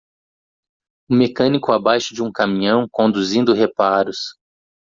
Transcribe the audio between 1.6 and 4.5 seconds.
abaixo de um caminhão conduzindo reparos.